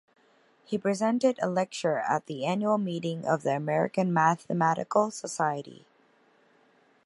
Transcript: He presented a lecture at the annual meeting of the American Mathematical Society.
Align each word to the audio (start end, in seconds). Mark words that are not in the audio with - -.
He 0.65 0.79
presented 0.79 1.37
a 1.43 1.47
lecture 1.47 1.99
at 1.99 2.25
the 2.25 2.43
annual 2.43 2.79
meeting 2.79 3.23
of 3.27 3.43
the 3.43 3.55
American 3.55 4.11
Mathematical 4.11 5.11
Society. 5.11 5.85